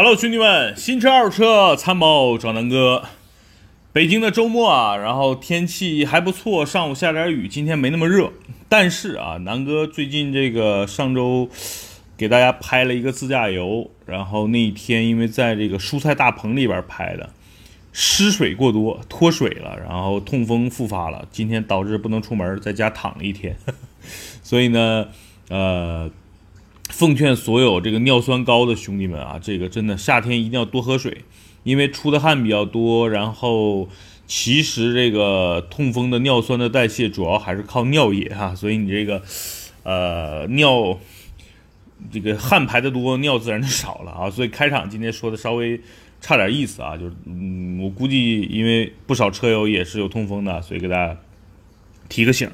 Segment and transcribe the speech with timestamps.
[0.00, 3.02] Hello，兄弟们，新车二手车参谋找南哥。
[3.92, 8.32] 北京的周末啊，然后天气还不错，上午下点雨，今天没那么热。
[8.68, 11.48] 但是啊，南哥最近这个上周
[12.16, 17.30] 给大家拍了一个自驾游，然后那一天因为在这个蔬菜大棚里边拍的，
[17.92, 23.56] 失水过多，脱水了，然后痛风复发了，今天导致不能出门，在家躺了一天。
[24.44, 25.08] 所以呢，
[25.48, 26.08] 呃。
[26.88, 31.18] 奉劝所有这个尿酸高的兄弟们啊，这个真的夏天一定要多喝水，
[31.62, 33.08] 因为出的汗比较多。
[33.08, 33.88] 然后
[34.26, 39.22] 其实这个痛风的尿酸的代谢主要还是靠尿液哈，所以你这个
[39.84, 40.98] 呃尿
[42.10, 44.30] 这个汗排的多，尿自然就少了啊。
[44.30, 45.80] 所以开场今天说的稍微
[46.20, 51.16] 差点意思啊，就是嗯，我估计因为不少车友也是有痛风的，所以给大家
[52.08, 52.50] 提个醒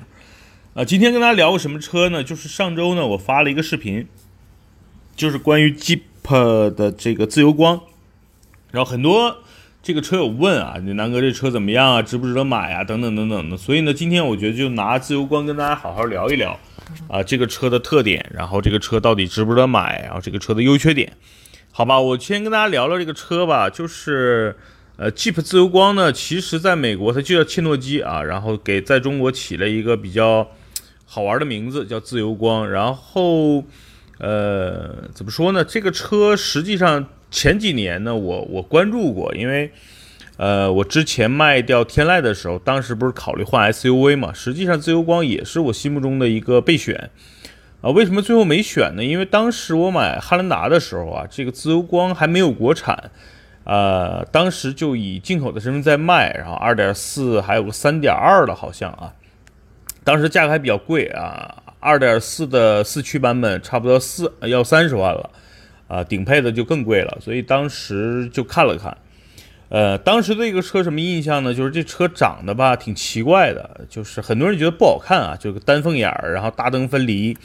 [0.75, 0.85] 啊。
[0.85, 2.23] 今天跟大家聊个什么车呢？
[2.23, 4.07] 就是上周呢我发了一个视频。
[5.17, 6.01] 就是关于 Jeep
[6.75, 7.81] 的这个自由光，
[8.73, 9.37] 然后很多
[9.83, 13.57] 这个车友问啊，你南哥这车怎么样啊，值不值得买啊，等等等等的。
[13.57, 16.59] 所以呢，今天我觉得就拿自由光跟大家好好聊一聊
[17.09, 21.13] 啊，这个车的特点，然后这个车到底值不值得买，然后这个车的优缺点，
[21.71, 22.01] 好吧？
[22.01, 24.57] 我先跟大家聊聊这个车吧，就是
[24.97, 30.49] 呃，Jeep 自由光呢，其实在美国它就叫切诺基啊，然后给在中国起了一个比较
[31.05, 33.63] 好玩的名字，叫自由光，然后。
[34.19, 35.65] 呃，怎么说呢？
[35.65, 39.73] 这个车实际上前几年呢，我我关注过，因为
[40.37, 44.33] 呃，我之前卖掉天籁的时候，当时不是考虑换 SUV 嘛？
[44.33, 47.11] 实际上自由光也是我心目中的一个备选
[47.81, 47.91] 啊。
[47.91, 49.05] 为什么最后没选呢？
[49.05, 53.11] 因为当时我买汉兰达的时候啊，这个自由光还没有国产，
[53.65, 59.13] 呃，当时就以进口的身份在卖，然后二点四还有个三点二的，好像啊，
[60.05, 61.64] 当时价格还比较贵啊。
[61.85, 65.29] 二点四的四驱版本差不多四要三十万了，
[65.87, 68.97] 啊，顶配的就更贵了，所以当时就看了看，
[69.69, 71.53] 呃，当时这个车什么印象呢？
[71.53, 77.37] 就是这车长得吧挺奇怪的，就是很多人觉得不好看啊，就个单凤眼儿，然后大灯分离，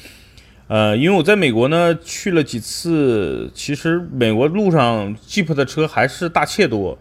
[0.67, 6.97] 呃，因为我在美国呢去了几次，其实美国路上 Jeep 的车还是大切多，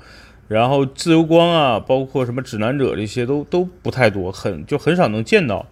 [0.48, 5.64] 然后自由光啊，包括什么指南者这些都都不太多，很就很少能见到。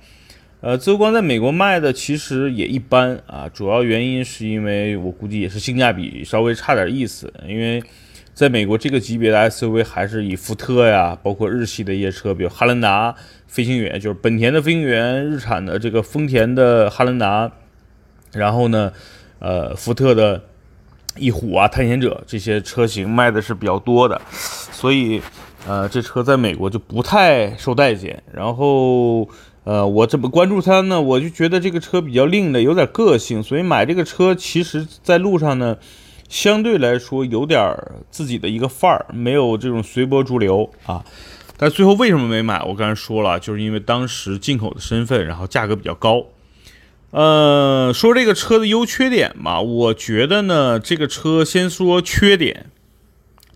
[0.67, 7.33] 呃，自由光在美国卖的其实也一般啊，主要原因是因为我估计也是性价比稍微差点意思。
[7.47, 7.81] 因为
[8.35, 13.15] 在美国这个级别的 SUV 还是以福特呀，包括日系的一些车，比如哈兰达、
[13.47, 17.53] 飞行员，就是本田的飞行员，日产的这个丰田的哈兰达，
[18.33, 18.93] 然后呢，
[19.39, 20.43] 呃，福特的
[21.17, 25.23] 翼虎啊、探险者这些车型卖的是比较多的，所以
[25.65, 28.21] 呃，这车在美国就不太受待见。
[28.33, 29.29] 然后。
[29.67, 31.03] 呃，我怎么关注它呢？
[31.03, 35.77] 我就觉得这个车比较另类，有点个性，所以买这个车，其实在路上呢，
[36.29, 37.77] 相对来说有点
[38.09, 41.05] 自己的一个范儿，没有这种随波逐流啊。
[41.57, 42.63] 但最后为什么没买？
[42.63, 46.27] 我刚才说了，就是因为当时进口的身份，然后价格比较高。
[47.11, 52.67] 呃，说这个车的优缺点嘛，我觉得呢，这个车先说缺点。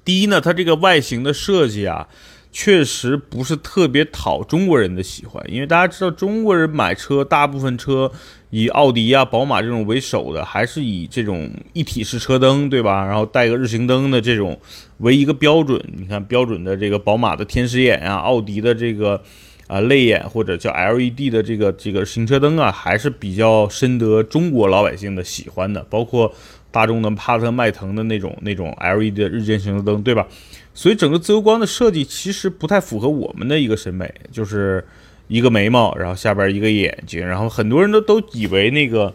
[0.04, 2.09] 第一呢，它这个外形的设计啊。
[2.53, 8.11] 确实不是特别讨中国人的喜欢，因为大家知道中国人买车，大部分车
[8.50, 13.06] 以奥迪啊、宝马这种为首的，还是以这种一体式车灯，对吧？
[13.06, 14.59] 然后带个日行灯的这种
[14.99, 15.81] 为一个标准。
[15.97, 19.22] 你看标准的这个宝马的天使眼啊，奥迪的这个
[19.69, 25.87] 啊泪眼或者叫 LED 的这个这个行车灯啊，还是比较深得中国老百姓的喜欢的。
[25.89, 26.34] 包括
[26.72, 30.27] 大众的帕萨特、迈腾的那种那种 LED 的日间行车灯，对吧？
[30.73, 34.87] 所以整个自由光的设计其实不太符合我们的一个审美，就是
[35.27, 39.13] 一个眉毛，然后下边一个眼睛，然后很多人都都以为那个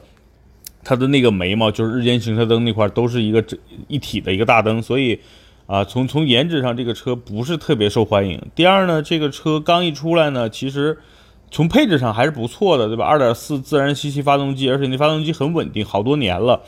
[0.84, 3.57] 它的那个眉毛就是日间行车灯那块都是一个这
[3.88, 5.19] 一体的一个大灯，所以
[5.66, 8.40] 啊，从从颜值上这个车不是特别受欢迎。
[8.54, 10.98] 第二呢，这个车刚一出来呢，其实
[11.50, 13.06] 从配置上还是不错的，对吧？
[13.06, 16.62] 二点四自然吸气发动机，而且那发动机很稳定，好多年了，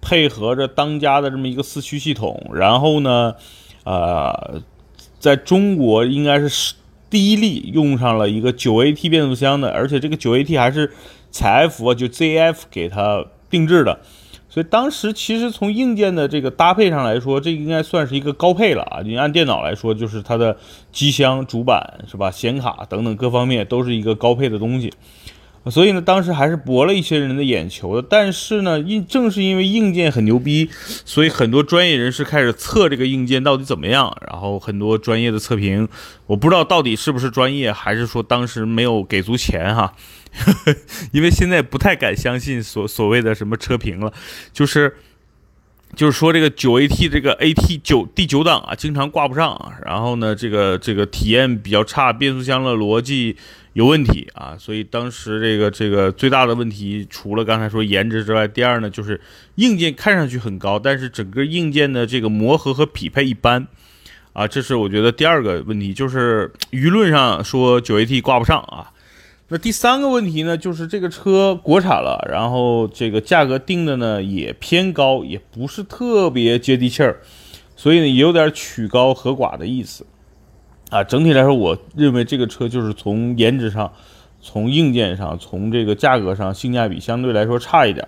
[0.00, 3.34] 配合着当家的这么一个四驱系统，然后呢。
[3.84, 4.62] 呃，
[5.18, 6.74] 在中国应该是
[7.08, 10.92] 第一例用上了一个九 AT 变速箱的，而且这个九 AT 还是
[11.30, 14.00] 采埃孚就 ZF 给它定制的，
[14.48, 19.00] 所以当时其实从硬件的这个搭配上来说，这应该算是一个高配了啊。
[19.02, 20.56] 你按电脑来说，就是它的
[20.92, 24.92] 机箱、主板是吧，显卡等等各方面都是一个高配的东西。
[25.66, 28.06] 所以呢，当时还是博了一些人的眼球的。
[28.08, 30.70] 但是呢，因正是因为硬件很牛逼，
[31.04, 34.16] 所以很多专业人士开始测这个硬件到底怎么样。
[34.26, 35.86] 然后很多专业的测评，
[36.26, 39.92] 我不知道到底是不是专业，还是说当时没有给足钱哈。
[41.12, 44.12] 因为现在不太敢相信所所谓的什么车评了，
[44.52, 44.96] 就是
[45.96, 53.36] 就是说这个九 AT 这个 AT 九第九档啊，经常挂不上，然后呢，这个这个体验比较差，变速箱的逻辑
[53.72, 59.20] 有问题啊，所以当时这个这个最大的问题，除了刚才说颜值之外，第二呢就是
[59.54, 63.68] 硬件看上去很高，但是整个硬件的这个磨合和匹配一般
[64.32, 68.90] 啊，这是我觉得第二个问题，就是舆论上说九 AT 挂不上啊。
[69.52, 77.20] 那第三个问题呢，就是这个车国产了，然后这个价格定的呢也偏高，也不是特别接地气儿，
[77.74, 80.06] 所以呢也有点曲高和寡的意思
[80.90, 81.02] 啊。
[81.02, 83.90] 整体来说，我认为这个车就是从颜值上、
[84.42, 88.06] 从硬件上、从这个价格上，性价比相对来说差一点，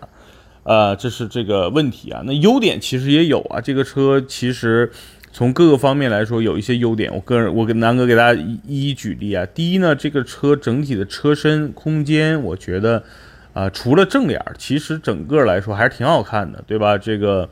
[0.64, 2.22] 呃，这是这个问题啊。
[2.26, 4.92] 那优点其实也有啊，这个车其实。
[5.34, 7.10] 从各个方面来说，有一些优点。
[7.10, 9.46] 我个人，我跟南哥给大家一一举例啊。
[9.54, 13.02] 第一呢，这个车整体的车身空间，我觉得，
[13.54, 16.98] 啊，除了正脸，其实整个来说还是挺好看的，对吧？
[16.98, 17.48] 这个，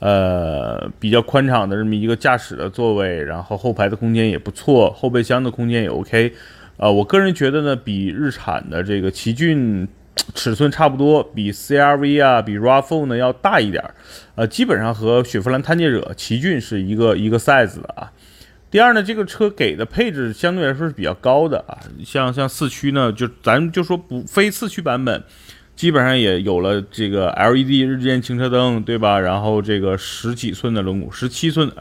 [0.00, 6.34] 呃，比较宽敞的这么一个驾驶的座位，然后后排的空间也不错，后备箱的空间也 OK。
[6.76, 9.86] 啊，我个人觉得呢，比日产的这个奇骏。
[10.34, 13.82] 尺寸差不多，比 CRV 啊，比 RAV4 呢要大一点，
[14.34, 18.12] 呃，基本上和雪佛兰探界者、奇骏是一个一个 size 的啊。
[18.70, 25.24] 第二呢，这个车给的配置相对来说是比较高的啊，像像四驱呢，就咱就说不非四驱版本，
[25.80, 29.18] 基本上也有了这个 LED 日间行车灯，对吧？
[29.18, 31.72] 然后这个十几寸的轮毂，十七寸，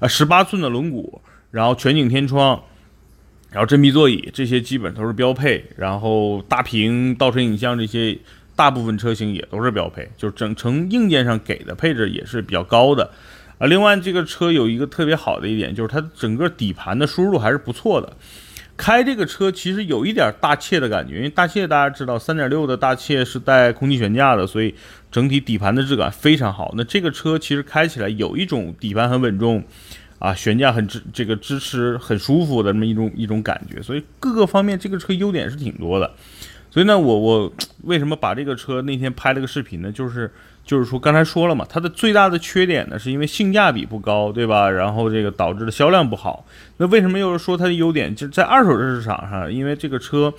[0.00, 1.20] 呃，十八寸的轮毂，
[1.52, 2.60] 然后全景天窗。
[3.52, 8.18] 然后真皮座椅这些基本都是标配，然后大屏倒车影像这些
[8.56, 13.08] 大部分车型也都是标配，就是整成硬件上给的配置也是比较高的
[13.58, 13.68] 啊。
[13.68, 18.12] 另外这个车有一个特别好的一点，就是它整个底盘的舒适度还是不错的。
[18.76, 24.74] 开这个车其实有一点大切的感觉，因为大切大家知道三点六的大切是带空气悬架的，所以
[25.10, 26.72] 整体底盘的质感非常好。
[26.76, 29.64] 那这个车其实开起来有一种底盘很稳重。
[30.18, 36.10] 啊，悬架很支，这个支持很舒服的这么一种一种感觉，所以各个方面这个车优点是挺多的。
[36.70, 37.52] 所以呢，我我
[37.82, 39.92] 为什么把这个车那天拍了个视频呢？
[39.92, 40.32] 就是
[40.66, 44.68] 就是说刚才说了嘛，它的最大的缺点呢，是因为性价比不高，对吧？
[44.68, 46.44] 然后这个导致的销量不好。
[46.76, 48.14] 那为什么又是说它的优点？
[48.14, 50.34] 就是在二手车市场上，因为这个车。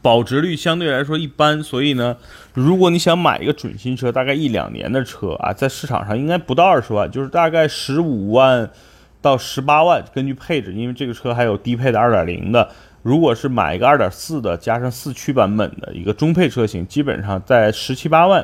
[0.00, 2.16] 保值率相对来说一般，所以呢，
[2.54, 8.70] 如果你想买一个准新车，大概一两年的车啊，在市场上应该不到二十万，就是大概十五万
[9.20, 12.70] 到十八万，根据配置，因为这个车还有低配的二点零的。
[13.02, 18.42] 如果是买一个二点四的加上四驱版本的一个中配车型，基本上在十七八万，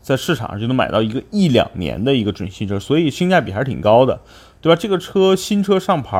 [0.00, 4.20] 在市场上就能买到一个一两年的一个准新车，所以性价比还是挺高的，
[4.60, 4.76] 对吧？
[4.80, 6.18] 这个车新车上牌。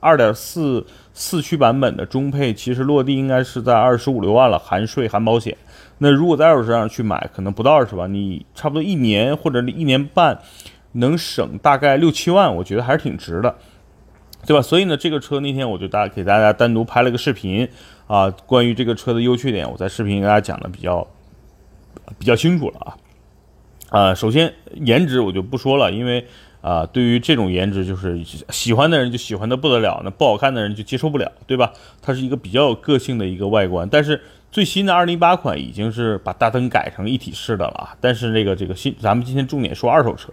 [0.00, 5.56] 二点四四驱版本的中配，其实落地应该是在二十五六万了，含税含保险。
[5.98, 10.38] 那如果在二手车上去买，可能不到二十万，你差不多一年或者一年半
[10.92, 13.52] 能省大概六七万，我觉得还是挺值的，
[14.46, 14.62] 对吧？
[14.62, 17.68] 所以呢，这个车那天我就大给大家单独拍了个视频
[18.06, 21.04] 啊，关于这个车的优缺点，我在视频给大家讲的比较
[22.16, 22.96] 比较清楚了啊。
[23.90, 26.26] 啊，首先颜值我就不说了，因为。
[26.60, 31.72] 啊，对于这种颜值，就是喜欢的人就喜欢的不得了，那不好看的人就接受不了，对吧？
[32.02, 40.30] 它是一个比较有个性的一个外观，但是最新的二零一八款已经是把大灯改成一体式的了，但是那个这个新，咱们今天重点说二手车，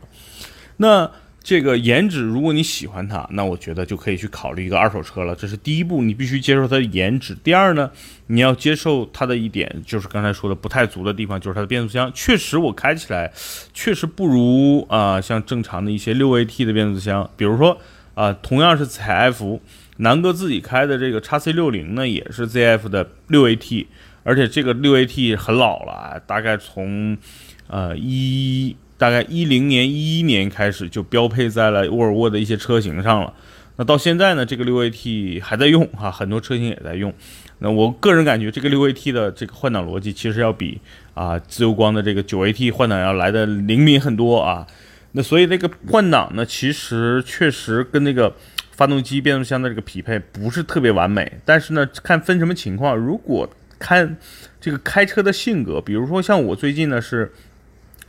[0.77, 1.09] 那。
[1.45, 5.35] 这个颜值，如果你喜欢它，那我觉得就可以去考虑一个二手车了。
[5.35, 7.35] 这是第一步，你必须接受它的颜值。
[7.35, 7.91] 第二呢，
[8.25, 12.11] 你要接受它的一点，就是刚才说的不太足的地方，就是它的变速箱。
[12.15, 13.31] 确实，我开起来
[13.75, 17.29] 确实不如啊，像正常的一些六 AT 的变速箱。
[17.37, 17.79] 比如说
[18.15, 19.61] 啊，同样是采 F，
[19.97, 23.85] 南哥自己开的这个叉 C 六零呢，也是 ZF 的六 AT，
[24.23, 27.15] 而且这个六 AT 很老了，大概从
[27.67, 28.75] 呃一。
[28.97, 33.33] 大概一零年、一一年开始就标配在了沃尔沃的一些车型上了。
[33.77, 37.13] 那到现在呢，这个六 AT 还在用哈，很多车型也在用。
[37.59, 40.79] 那我个人感觉，这个六 AT 的这个换挡逻辑其实要比
[41.13, 44.65] 啊自由光的这个九 AT 换挡要来的灵敏很多啊。
[45.11, 48.33] 那所以这个换挡呢，其实确实跟那个
[48.71, 51.39] 发动机、变速箱的这个匹配不是特别完美。
[51.43, 52.95] 但是呢，看分什么情况。
[52.95, 54.15] 如果看
[54.61, 57.33] 这个开车的性格，比如说像我最近呢是。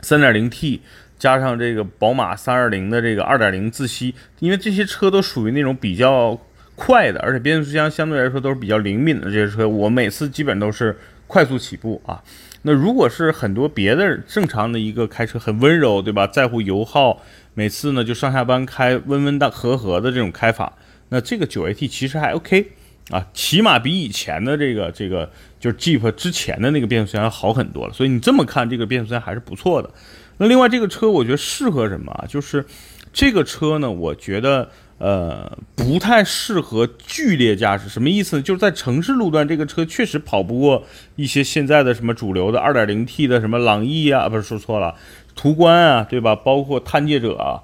[0.06, 0.82] 三点零 T
[1.18, 6.40] 加上这个宝马三二零的这个二点零自吸，因为这些车都属于那种比较
[6.76, 10.96] 快的，而且变速箱相对来说都是比较灵敏的这些车，我每次基本都是
[11.26, 12.22] 快速起步啊。
[12.62, 16.24] 那如果是很多别的正常的一个开车很温柔，对吧？
[16.24, 17.20] 在乎油耗，
[17.54, 20.74] 每次呢就上下班开温温的和和的这种开法，
[21.08, 22.70] 那这个九 AT 其实还 OK
[23.10, 25.30] 啊，起码比以前的这个这个。
[25.58, 27.92] 就是 Jeep 之前的那个变速箱要好很多了。
[27.92, 29.90] 所以你这么看，这个变速箱还是不错的。
[30.36, 32.24] 那另外这个车我觉得适合什么啊？
[32.28, 32.64] 就是
[33.12, 34.70] 这个车呢，我觉得。
[34.98, 38.40] 呃，不太适合剧烈驾驶，什么意思？
[38.40, 40.82] 就是在城市路段，这个车确实跑不过
[41.16, 44.94] 一些现在的什么主流的 2.0T 的什么朗逸啊，不是说错了，
[45.34, 46.34] 途观啊，对吧？
[46.34, 47.60] 包括探界者啊，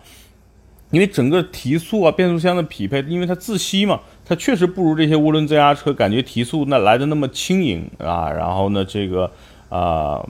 [0.92, 9.28] 因为整个提速啊，变速箱的匹配，因为它自吸嘛，它确实不如这些涡轮增压车，感觉提速那来的那么轻盈啊，然后呢，这个
[9.70, 10.25] 啊，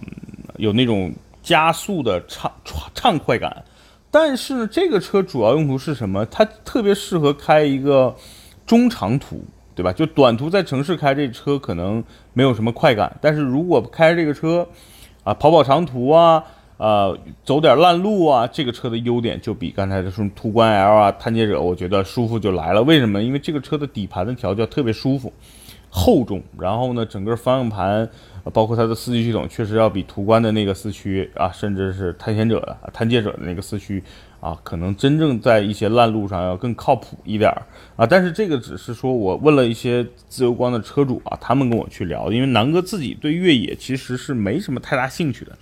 [0.57, 2.51] 有那种加速的畅
[2.95, 3.65] 畅快感。
[4.11, 6.25] 但是呢，这个车主要用途是什么？
[6.27, 8.15] 它特别适合开一个
[8.65, 9.93] 中长途，对吧？
[9.93, 12.05] 就短途在城市开这车可能
[12.35, 14.69] 没有什么快感，但是如果开这个车，
[15.25, 16.45] 啊，跑跑长途啊，
[16.77, 22.83] 呃，走点烂路啊，这个车的优点就比刚才的什么途观 L 啊、探界者，我觉得舒服就来了。
[22.83, 23.23] 为什么？
[23.23, 25.33] 因为这个车的底盘的调教特别舒服，
[25.89, 28.09] 厚重，然后呢，整个方向盘。
[28.53, 34.03] 包括它的四驱系统确实要比途观的那个四驱啊，甚至是探险者的、探界者的那个四驱
[34.41, 37.49] 啊，可能真正在一些烂路上要更靠谱一点
[37.95, 38.05] 啊。
[38.05, 45.57] 但是这个只是说我问了一些自由光的车主啊，他们跟我去聊，因为南哥自己对越野其实是没什么太大兴趣的。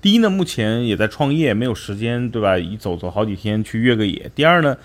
[0.00, 2.58] 第一呢，目前也在创业，没有时间，对吧？
[2.58, 4.30] 一走走好几天去越个野。
[4.34, 4.76] 第二呢，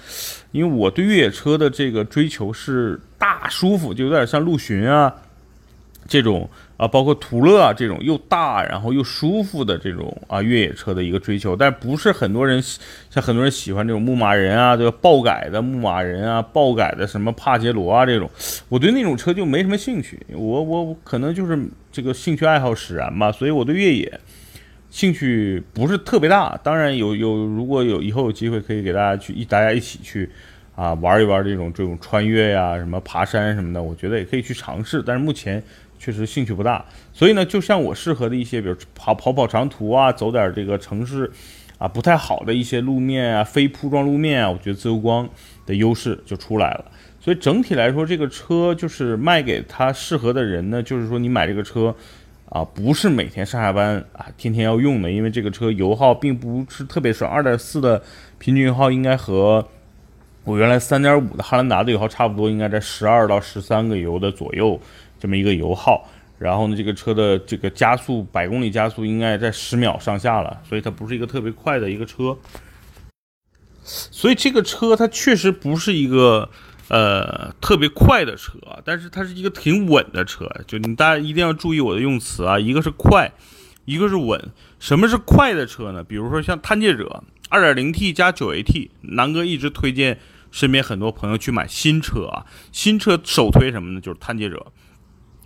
[0.51, 5.13] 因为我对越野车的这个追求是大舒服，就有点像陆巡啊
[6.07, 6.49] 这种。
[6.77, 12.61] 啊，包括途乐啊这种又大然后又舒服的这种啊越野车的一个追求，但不是很多人
[13.09, 18.29] 像很多人喜欢这种牧马人啊，这个爆改的牧马人啊，爆改的什么帕杰罗啊这种，
[18.67, 20.19] 我对那种车就没什么兴趣。
[20.33, 21.57] 我我可能就是
[21.93, 24.19] 这个兴趣爱好使然吧，所以我对越野
[24.95, 26.57] 兴趣不是特别大。
[26.63, 30.29] 当然有有如果有以后有机会可以给大家去一大家一起去
[30.73, 35.03] 啊玩一玩这种这种穿越呀什么爬山什么的，我觉得也可以去尝试。
[35.05, 35.61] 但是目前。
[35.97, 41.31] 确实兴趣不大，所以呢，就像我适合的一些，比如跑跑跑长途啊，走点这个城市
[41.77, 45.27] 啊不太好的一些路面啊，非铺装路面啊，我觉得自由光
[45.65, 46.85] 的优势就出来了。
[47.19, 51.95] 所以整体来说，这个车就是卖给他适合的人呢，就是说你买这个车
[52.49, 58.01] 啊，不是每天上下班啊，天天要用的，因为这个车油耗并不是特别省，二点四的
[58.37, 59.67] 平均油耗应该和
[60.43, 64.79] 我原来三点五的汉兰达的油耗差不多，应该在十二到十三个油的左右。
[65.17, 72.37] 这么一个油耗，然后呢，这个车的这个加速百公里加速应该在十秒上下了，所以它不是一个特别快的一个车。
[73.83, 76.47] 所以这个车它确实不是一个
[76.89, 80.49] 呃特别快的车，但是它是一个挺稳的车。
[80.67, 83.31] 就你大家一定要注意我的用词啊，一个是快，
[83.85, 84.51] 一个是稳。
[84.79, 86.03] 什么是快的车呢？
[86.03, 90.19] 比如说像探界者 2.0T 加 9AT，南哥一直推荐
[90.51, 92.45] 身边很多朋友去买新车啊。
[92.71, 94.01] 新车首推什么呢？
[94.01, 94.67] 就是探界者。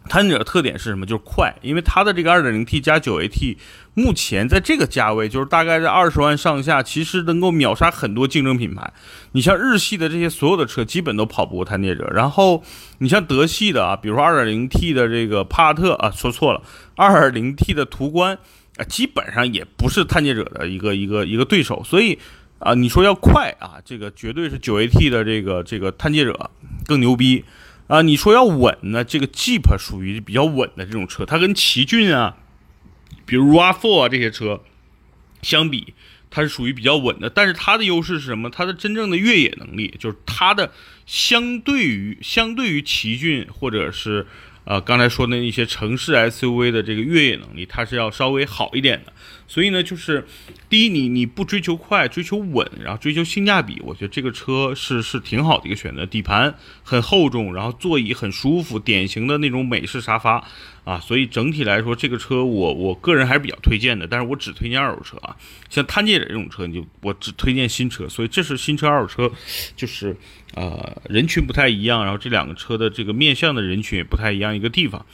[0.07, 1.05] 探界者特点是什么？
[1.05, 3.57] 就是快，因为它的这个 2.0T 加 9AT，
[3.93, 8.91] 目前在这个价位，就是大概在二十万上下，其实能够秒杀很多竞争品牌。
[9.33, 12.09] 你像日系的这些所有的车，基本都跑不过探界者。
[12.13, 12.63] 然后
[12.99, 16.61] 你像德系的啊，比如说 2.0T 的这个帕萨特啊，说错了
[16.95, 18.37] ，2.0T 的途观
[18.77, 21.83] 啊，基本上也不是探界者的一个一个一个对手。
[21.85, 22.17] 所以
[22.57, 26.49] 啊，你说要快啊，这个绝对是 9AT 的这个这个探界者
[26.87, 27.45] 更牛逼。
[27.89, 29.03] 啊，你说要稳呢？
[29.03, 32.37] 这个 Jeep 属于比较稳的这种车，它跟奇骏啊，
[33.25, 34.61] 比如 RAV4 啊这些车
[35.41, 35.95] 相比，
[36.29, 37.31] 它是属于比较稳的。
[37.31, 38.51] 但是它的优势是什么？
[38.51, 40.71] 它的真正的越野能力，就是它的
[41.07, 44.27] 相对于相对于奇骏或者是
[44.69, 49.11] 呃刚才说的那些城市 SUV 的这个越野能力，它是要稍微好一点的。
[49.47, 50.23] 所以呢，就是
[50.69, 56.05] 第一，你你不追求快，追求稳，然后追求性价比，我觉得这个车是是挺好的一个选择。
[56.05, 60.47] 底盘很厚重，然后座椅很舒服，典型的那种美式沙发
[60.83, 60.99] 啊。
[60.99, 64.07] 所以整体来说，这个车我我个人还是比较推荐的。
[64.07, 65.35] 但是我只推荐二手车啊，
[65.69, 68.07] 像探界者这种车，你就我只推荐新车。
[68.07, 69.31] 所以这是新车二手车，
[69.75, 70.15] 就是
[70.55, 75.05] 呃人群不太一样，然后这两个车的这个面向的人群也不太一样一个地方。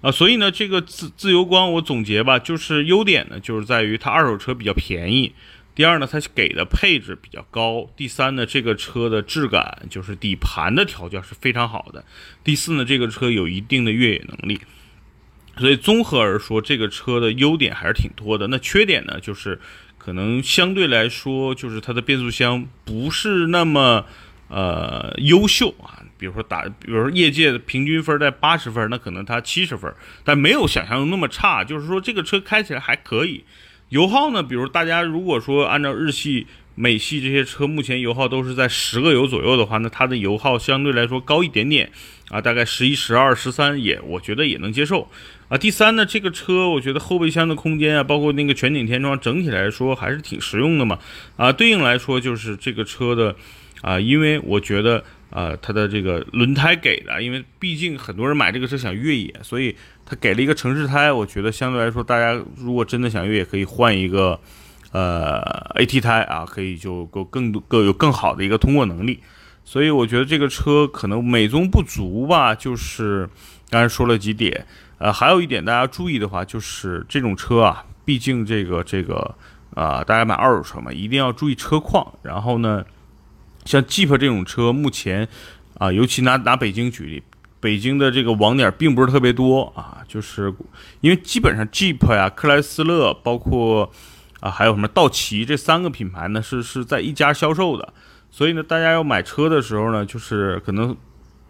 [0.00, 5.32] 啊，所以呢，这个自自由光我总结吧，就是优点呢，就是在于它二手车比较便宜；
[5.74, 12.00] 第二呢，它给的配置比较高；第三呢，这个车的质感就是底盘的调教是非常好的；
[12.44, 14.60] 第四呢，这个车有一定的越野能力。
[15.58, 18.46] 所以综合而说，这个车的优点还是挺多的。
[18.48, 19.60] 那缺点呢，就是
[19.98, 24.04] 可能相对来说，就是它的变速箱不是那么
[24.48, 26.02] 呃优秀啊。
[26.16, 29.92] 比如说打，比如说业界的平均分在八十分，那可能它七十分，
[30.24, 31.62] 但没有想象中那么差。
[31.62, 33.44] 就是说这个车开起来还可以。
[33.90, 36.46] 油耗呢，比如大家如果说按照日系、
[36.80, 41.90] 美系这些车目前油耗都是在十个油左右的话，那它的油耗相对来说高一点点
[42.28, 45.08] 啊，大概十一、十二、十三也我觉得也能接受
[45.48, 51.00] 啊，第三呢，这个车我觉得后备箱的空间啊，包括那个全景天窗，整体来说还是挺实用的嘛。
[51.36, 53.34] 啊，对应来说就是这个车的
[53.82, 59.74] 啊，因为我觉得啊，它的这个轮胎给的，因为毕竟很多人买这个车想越野，所以
[60.06, 61.10] 它给了一个城市胎。
[61.10, 64.38] 我觉得相对来说，大家如果真的想越野，可以换一个
[64.92, 65.40] 呃
[65.74, 69.20] AT 胎啊，可以就够更多更有更好的一个通过能力。
[69.64, 73.28] 所以我觉得这个车可能美中不足吧，就是
[73.68, 74.66] 刚才说了几点。
[74.96, 79.34] 呃，还有一点大家注意的话，就是这种车啊，毕竟这个这个
[79.74, 82.14] 啊，大家买二手车嘛，一定要注意车况。
[82.22, 82.84] 然后呢，
[83.64, 85.28] 像 Jeep 这种车，目前
[85.78, 87.22] 啊，尤其拿拿北京举例，
[87.60, 90.52] 北京的这个网点并不是特别多啊，就是
[91.00, 93.92] 因为基本上 Jeep 呀、克莱斯勒，包括
[94.40, 97.92] 啊还有什么道奇这三个品牌呢，是是在一家销售的，
[98.30, 100.96] 所以呢，大家要买车的时候呢，就是可能。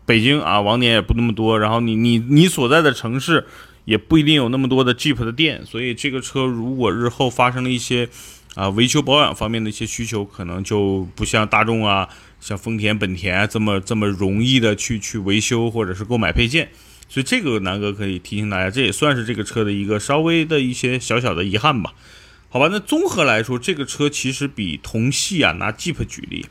[0.07, 3.47] 北京啊，网点也不那么多，然后你你你所在的城市
[3.85, 8.09] 也不一定有那么多的 Jeep 的店，所以这个车如果日后发生了一些
[8.55, 12.09] 啊维修保养方面的一些需求，可能就不像大众啊、
[12.41, 16.71] 像丰田、本田这么这么容易的去去维修或者是购买配件，
[17.07, 21.93] 所以这个南哥可以提醒大家，这也算是这个车的一个稍微的一些小小的遗憾吧。
[22.51, 26.47] 好吧，那综合来说，这个车其实比同系啊，拿 Jeep 举例，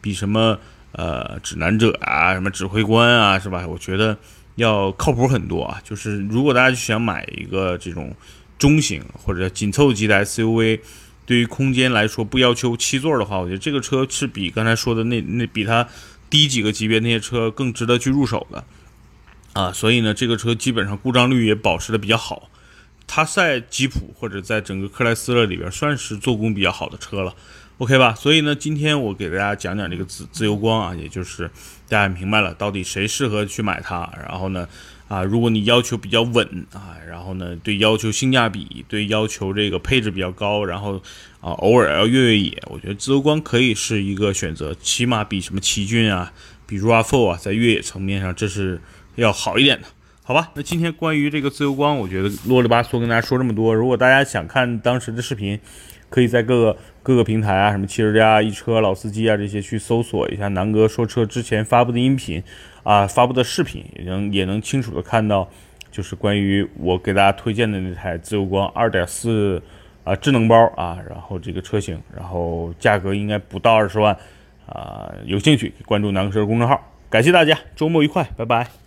[0.00, 0.58] 比什么？
[0.94, 3.66] 呃，指南者啊，什么指挥官啊，是吧？
[3.66, 4.14] 我觉得
[4.56, 5.80] 要靠谱很多啊。
[5.82, 8.14] 就是如果大家想买一个这种
[8.58, 10.80] 中型或者紧凑级的 SUV，
[11.24, 15.88] 对于空间来说不要求七座的话，我觉得这个车是比刚才说的那那比它
[16.28, 18.62] 低几个级别那些车更值得去入手的
[19.54, 19.72] 啊。
[19.72, 22.50] 所以呢，这个车基本上故障率也保持的比较好，
[23.14, 27.34] 它在吉普或者在整个克莱斯勒里边算是做工比较好的车了。
[27.76, 31.50] OK 吧，所以呢，今天我给大家讲讲这个自自由光啊，也就是
[31.90, 34.10] 大家明白了到底谁适合去买它。
[34.26, 34.66] 然后呢，
[35.08, 40.94] 啊，如果你要求比较稳啊，然后呢，对要求性价比，对要求这个配置比较高，然后
[41.42, 46.32] 啊，偶尔要越越野，我觉得自由光可以是一个选择，起码比什么奇骏啊，
[46.66, 48.80] 比 RAV4 啊，在越野层面上这是
[49.16, 49.88] 要好一点的，
[50.24, 50.52] 好吧？
[50.54, 53.74] 那今天关于这个自由光，我觉得啰里吧嗦跟大家说这么多。
[53.74, 55.58] 如果大家想看当时的视频，
[56.08, 62.40] 可以在各个各个平台啊，什么汽车家、一车、老司机啊这些去搜索一下南哥说车之前发布的音频
[62.84, 65.48] 啊，发布的视频也能也能清楚的看到，
[65.90, 69.60] 就是关于我给大家推荐的那台自由光2.4
[70.04, 74.16] 啊智能包啊，然后这个车型，然后价格应该不到二十万
[74.66, 76.80] 啊，有兴趣关注南哥车公众号，
[77.10, 78.81] 感谢大家，周末愉快，拜拜。